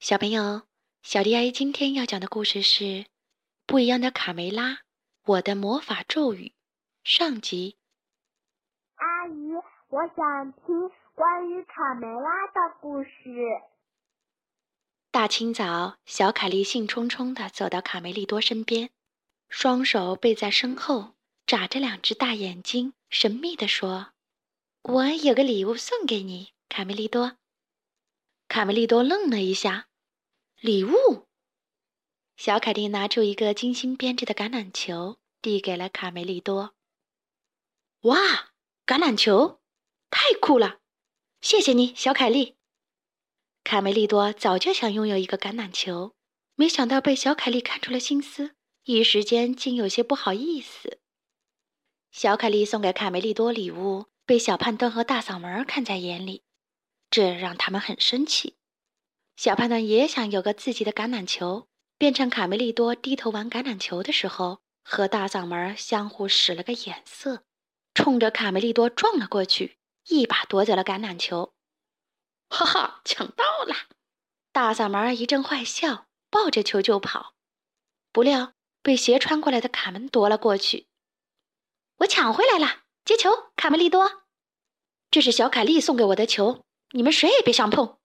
[0.00, 0.62] 小朋友，
[1.02, 2.84] 小迪阿姨今天要讲的故事是
[3.66, 4.72] 《不一样的卡梅拉》，
[5.26, 6.54] 我的魔法咒语
[7.04, 7.76] 上集。
[8.94, 9.52] 阿姨，
[9.88, 13.10] 我想听关于卡梅拉的故事。
[15.10, 18.88] 大清早，小凯莉兴冲冲地走到卡梅利多身边，
[19.50, 21.12] 双手背在身后，
[21.44, 24.12] 眨着两只大眼睛，神秘地说
[24.80, 27.36] ：“我有个礼物送给你，卡梅利多。”
[28.48, 29.88] 卡梅利多愣了一下。
[30.62, 31.26] 礼物。
[32.36, 36.74] 小凯蒂拿出一个精心编织的橄榄球，递给了卡梅利多。
[38.02, 38.52] 哇，
[38.84, 39.62] 橄榄球，
[40.10, 40.80] 太酷了！
[41.40, 42.58] 谢谢你，小凯莉。
[43.64, 46.14] 卡梅利多早就想拥有一个橄榄球，
[46.56, 48.54] 没想到被小凯莉看出了心思，
[48.84, 51.00] 一时间竟有些不好意思。
[52.10, 56.44] 小凯莉送给卡梅利多礼物，被小胖墩和大嗓门看在眼里，
[57.10, 58.58] 这让他们很生气。
[59.40, 67.42] 小胖墩也想有个自己的橄榄球，变成卡梅利多低头玩橄榄球的时候，和大嗓门相互使了个眼色，
[67.94, 71.54] 冲着卡梅利多撞了过去，一把夺走了橄榄球。
[72.50, 73.74] 哈哈，抢到了！
[74.52, 77.32] 大嗓门一阵坏笑，抱着球就跑，
[78.12, 78.52] 不料
[78.82, 80.88] 被斜穿过来的卡门夺了过去。
[82.00, 84.24] 我抢回来了，接球，卡梅利多。
[85.10, 87.96] 这是小凯莉送给我的球，你们谁也别想碰。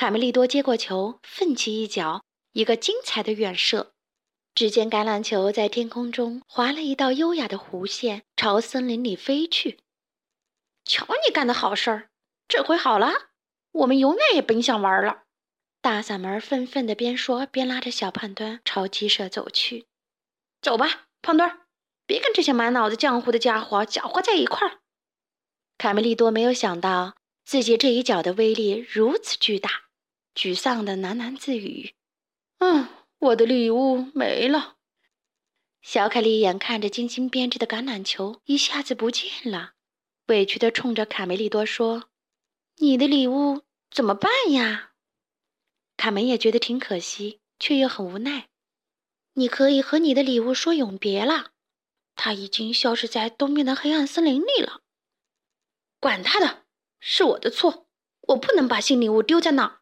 [0.00, 3.92] 卡梅利多接过球，奋起一脚，一个精彩的远射。
[4.54, 9.80] 只见橄榄球在天空中划了一道优雅的弧线，朝森林里飞去。
[10.86, 12.08] 瞧你干的好事儿！
[12.48, 13.12] 这回好了，
[13.72, 15.24] 我们永远也甭想玩了。
[15.82, 19.86] 大嗓门愤愤地边说边拉着小胖墩朝鸡舍走去。
[20.62, 21.66] 走吧，胖墩儿，
[22.06, 24.78] 别跟这些满脑子浆糊的家伙搅和在一块儿。
[25.76, 29.89] 卡梅利多没有想到自己这一脚的威力如此巨大。
[30.40, 31.94] 沮丧的喃喃自语
[32.60, 32.88] ：“嗯，
[33.18, 34.78] 我的礼物没了。”
[35.82, 39.74] 小凯莉眼看着精心编织的橄榄球一下子不见了，
[40.28, 42.08] 委屈的冲着卡梅利多说
[42.80, 44.92] ：“你的礼物怎么办呀？”
[45.98, 48.48] 卡门也觉得挺可惜，却又很无奈。
[49.34, 51.50] 你可以和你的礼物说永别了，
[52.16, 54.80] 它已经消失在东面的黑暗森林里了。
[55.98, 56.64] 管他的，
[56.98, 57.90] 是我的错，
[58.28, 59.79] 我不能把新礼物丢在那儿。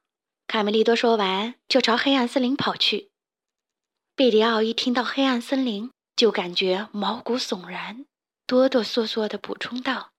[0.48, 3.10] 卡梅利多说完，就朝黑暗森林跑去。
[4.16, 8.06] 贝里奥一听到黑暗森林，就感觉毛骨悚然，
[8.47, 10.12] 哆哆嗦嗦地补充道：“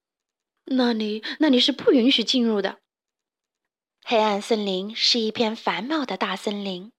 [0.69, 2.77] 那里，那里是不允许进入的。
[4.05, 6.91] 黑暗森林是一片繁茂的大森林，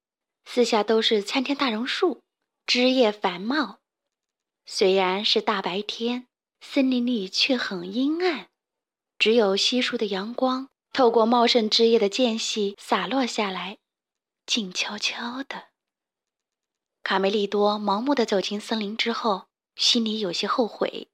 [0.45, 2.25] 四下都是参天大榕树，
[2.67, 3.79] 枝叶繁茂。
[4.67, 6.27] 虽然是大白天，
[6.61, 8.49] 森林里却很阴暗，
[9.17, 10.69] 只有稀疏的阳光。”
[11.01, 13.79] 透过茂盛枝叶的间隙洒落下来，
[14.45, 15.69] 静悄悄的。
[17.03, 21.09] 卡梅利多盲目的走进森林之后，心里有些后悔。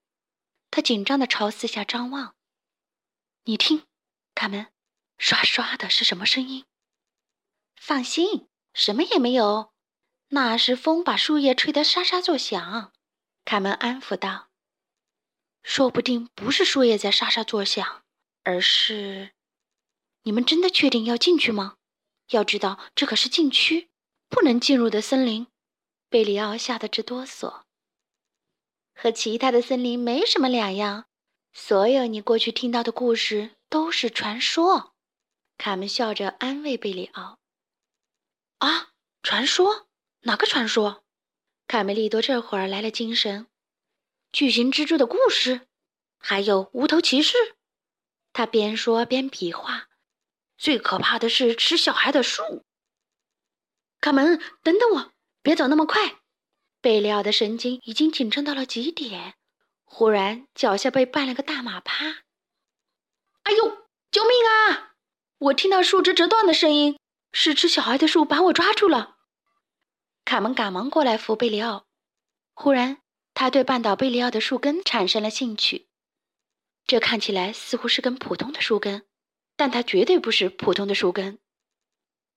[0.72, 2.34] 他紧张的朝四下张望。
[3.44, 3.84] 你听，
[4.34, 4.66] 卡门，
[5.19, 6.64] 刷刷的是什么声音？
[7.76, 9.72] 放心，什么也没有，
[10.30, 12.92] 那是风把树叶吹得沙沙作响。
[13.44, 14.48] 卡门安抚道
[15.62, 18.03] ：“说不定不是树叶在沙沙作响，
[18.42, 19.30] 而是……”
[20.26, 21.76] 你们真的确定要进去吗？
[22.31, 23.88] 要知道，这可是禁区，
[24.28, 25.47] 不能进入的森林。
[26.09, 27.62] 贝里奥吓得直哆嗦。
[28.92, 31.06] 和其他的森林没什么两样，
[31.53, 34.94] 所有你过去听到的故事都是传说。
[35.59, 37.38] 卡门笑着安慰贝里奥。
[38.59, 38.88] 啊，
[39.22, 39.86] 传说？
[40.22, 41.04] 哪个传说？
[41.69, 43.47] 卡梅利多这会儿来了精神。
[44.32, 45.69] 巨型蜘蛛的故事，
[46.19, 47.54] 还有无头骑士。
[48.32, 49.85] 他边说边比划。
[50.56, 52.65] 最可怕的是吃小孩的树。
[54.00, 55.12] 卡门，等等我，
[55.43, 56.17] 别走那么快。
[56.81, 59.34] 贝里奥的神经已经紧张到了极点，
[59.84, 62.22] 忽然脚下被绊了个大马趴。
[63.43, 64.95] 哎呦，救命啊！
[65.39, 66.99] 我听到树枝折断的声音，
[67.33, 69.16] 是吃小孩的树把我抓住了。
[70.25, 71.86] 卡门赶忙过来扶贝里奥。
[72.54, 72.98] 忽然，
[73.34, 75.89] 他对绊倒贝里奥的树根产生了兴趣。
[76.86, 79.07] 这看起来似乎是根普通的树根。
[79.56, 81.38] 但它绝对不是普通的树根。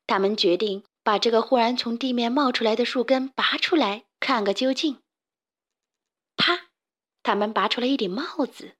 [0.08, 5.02] 他们决定把这个忽然从地面冒出来的树根拔出来，看个究竟。
[6.36, 6.70] 啪！
[7.22, 8.76] 他们拔出了一顶帽子。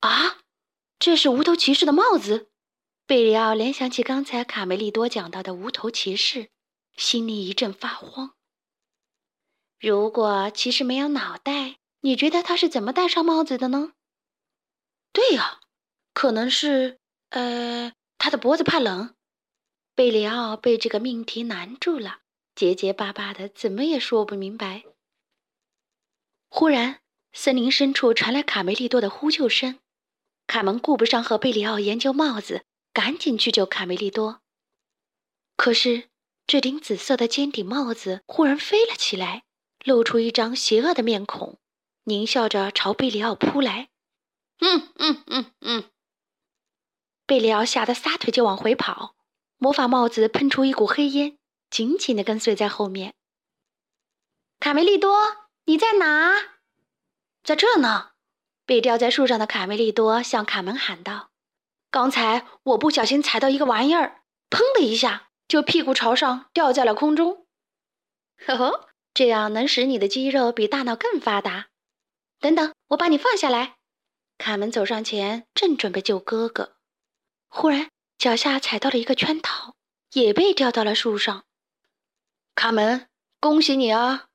[0.00, 0.40] 啊，
[0.98, 2.50] 这是无头骑士的帽子！
[3.06, 6.50] 贝里奥联想起刚才卡梅利多讲到的无头骑士，
[6.96, 8.34] 心里一阵发慌。
[9.78, 13.94] 如果骑士没有脑袋，你觉得他是怎么戴上帽子的呢？
[15.12, 15.60] 对呀，
[16.12, 16.99] 可能是。
[17.30, 19.14] 呃，他的脖子怕冷。
[19.94, 22.20] 贝里奥被这个命题难住了，
[22.54, 24.84] 结结巴巴的，怎么也说不明白。
[26.48, 27.00] 忽然，
[27.32, 29.78] 森林深处传来卡梅利多的呼救声。
[30.46, 34.40] 卡门顾不上和贝里奥研究帽子，赶紧去救卡梅利多。
[35.56, 36.08] 可是，
[36.46, 39.44] 这顶紫色的尖顶帽子忽然飞了起来，
[39.84, 41.58] 露出一张邪恶的面孔，
[42.04, 43.90] 狞笑着朝贝里奥扑来。
[44.58, 45.84] 嗯嗯嗯嗯！
[47.30, 49.14] 贝里奥吓得撒腿就往回跑，
[49.56, 51.38] 魔法帽子喷出一股黑烟，
[51.70, 53.14] 紧紧地跟随在后面。
[54.58, 55.16] 卡梅利多，
[55.66, 56.34] 你在哪？
[57.44, 58.10] 在这呢。
[58.66, 61.30] 被吊在树上的卡梅利多向卡门喊道
[61.92, 67.46] ：“刚才我不小心踩到一个玩意儿，砰的一下就屁股朝上掉在了空中。
[68.44, 71.68] 呵呵，这样能使你的肌肉比大脑更发达。
[72.40, 73.76] 等等，我把你放下来。”
[74.36, 76.74] 卡门走上前，正准备救哥哥，
[77.52, 79.74] 忽然脚下踩到了一个圈套，
[80.12, 81.44] 也被吊到了树上。
[82.54, 83.08] 卡门，
[83.40, 84.28] 恭喜你啊！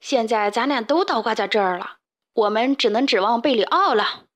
[0.00, 1.98] 现在咱俩都倒挂在这儿了。
[2.32, 4.26] 我们只能指望贝里奥了。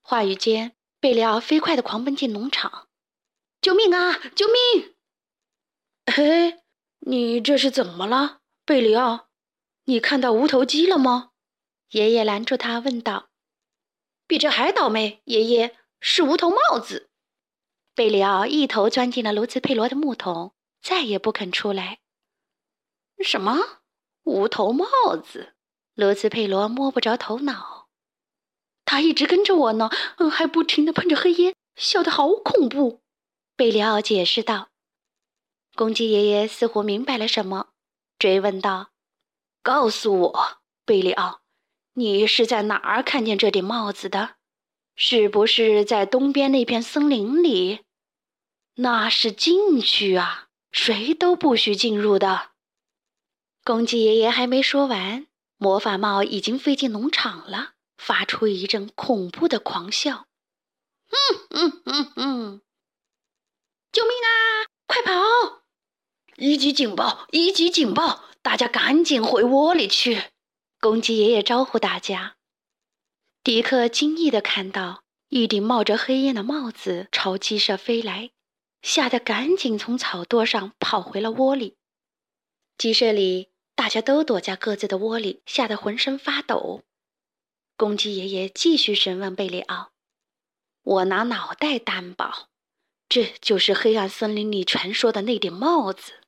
[0.00, 2.88] 话语间，贝里奥飞快地狂奔进农场
[3.60, 4.18] ，“救命啊！
[4.34, 4.94] 救命！”
[6.06, 6.62] 嘿，
[7.00, 9.28] 你这是怎么了，贝里奥？
[9.84, 11.32] 你看到无头鸡了吗？
[11.90, 13.28] 爷爷拦住他，问道。
[14.26, 17.10] “比这还倒霉，爷爷是无头帽子。”
[17.94, 20.52] 贝里奥一头钻进了卢兹佩罗的木桶，
[20.82, 22.00] 再也不肯出来。
[23.24, 23.82] 什么？
[24.24, 24.86] 无头帽
[25.16, 25.54] 子？
[25.94, 27.86] 罗兹佩罗摸不着头脑，
[28.84, 33.00] 他一直跟着我呢，嗯还不停的喷着黑烟，笑得好恐怖。
[33.54, 34.70] 贝里奥解释道。
[35.76, 37.68] 公鸡爷爷似乎明白了什么，
[38.18, 38.90] 追问道
[39.62, 41.42] ：“告诉我，贝里奥，
[41.92, 44.34] 你是在哪儿看见这顶帽子的？
[44.96, 47.83] 是不是在东边那片森林里？
[48.74, 52.50] 那是禁区啊，谁都不许进入的。”
[53.64, 55.26] 公鸡爷爷还没说完。
[55.56, 60.26] 魔法帽已经飞进农场了，发出一阵恐怖的狂笑。
[61.08, 62.60] 嗯嗯嗯嗯！
[63.92, 64.66] 救命啊！
[64.86, 65.62] 快跑！
[66.36, 67.26] 一级警报！
[67.30, 68.24] 一级警报！
[68.42, 70.24] 大家赶紧回窝里去！
[70.80, 72.36] 公鸡爷爷招呼大家。
[73.42, 78.32] 迪克惊异地看到一顶冒着黑烟的帽子朝鸡舍飞来，
[78.84, 81.76] 吓得赶紧从草垛上跑回了窝里。
[82.78, 83.50] 鸡舍里。
[83.76, 86.84] 大家都躲在各自的窝里，吓得浑身发抖。
[87.76, 89.90] 公鸡爷爷继续审问贝里奥
[90.84, 92.50] ：“我拿脑袋担保，
[93.08, 96.20] 这就是黑暗森林里传说的那顶帽子。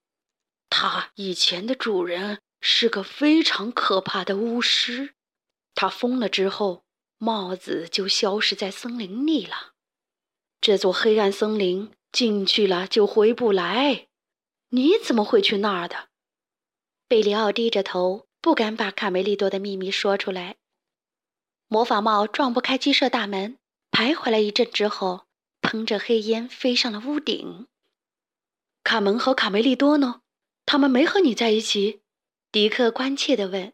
[0.68, 5.14] 它以前的主人是个非常可怕的巫师。
[5.72, 6.84] 他疯了之后，
[7.16, 9.74] 帽子就消失在森林里了。
[10.60, 14.08] 这座黑暗森林进去了就回不来。
[14.70, 16.08] 你怎么会去那儿的？”
[17.08, 20.56] 贝里奥低着头，不敢把卡梅利多的秘密说出来。
[21.68, 23.58] 魔法帽撞不开鸡舍大门，
[23.90, 25.26] 徘徊了一阵之后，
[25.60, 27.66] 喷着黑烟飞上了屋顶。
[28.84, 30.22] 卡门和卡梅利多呢？
[30.64, 32.02] 他们没和你在一起？
[32.50, 33.72] 迪克关切地问。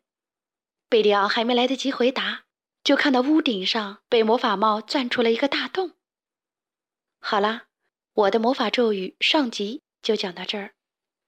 [0.89, 2.45] 贝里奥还没来得及回答，
[2.85, 5.93] 就看到屋顶上被魔法帽钻出了一个大洞。
[7.19, 7.67] 好啦，
[8.15, 10.75] 我的魔法咒语上集就讲到这儿。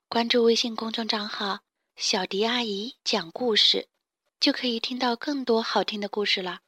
[0.08, 1.60] 关注微信公众账号。
[1.96, 3.86] 小迪阿姨讲故事，
[4.40, 6.60] 就可以听到更多好听的故事了。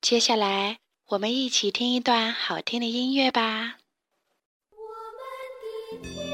[0.00, 3.76] 接下来，我们一起听一段好听的音乐吧。
[4.70, 4.78] 我
[6.00, 6.31] 们的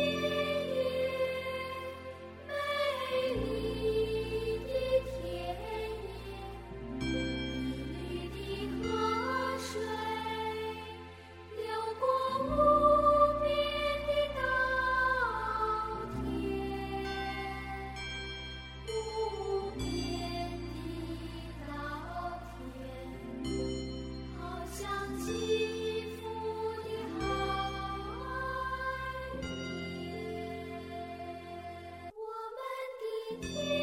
[33.41, 33.78] Thank you.